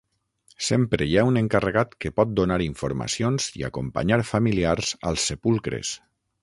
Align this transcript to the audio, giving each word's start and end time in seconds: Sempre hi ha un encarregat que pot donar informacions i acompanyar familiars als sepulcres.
Sempre 0.67 1.07
hi 1.11 1.13
ha 1.17 1.25
un 1.31 1.37
encarregat 1.41 1.93
que 2.05 2.13
pot 2.21 2.33
donar 2.41 2.57
informacions 2.69 3.49
i 3.61 3.67
acompanyar 3.71 4.21
familiars 4.35 4.95
als 5.13 5.33
sepulcres. 5.33 5.99